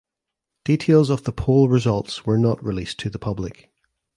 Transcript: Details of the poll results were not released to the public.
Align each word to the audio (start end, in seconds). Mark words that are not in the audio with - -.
Details 0.65 1.11
of 1.11 1.25
the 1.25 1.31
poll 1.31 1.69
results 1.69 2.25
were 2.25 2.39
not 2.39 2.63
released 2.63 2.97
to 3.01 3.09
the 3.11 3.19
public. 3.19 3.69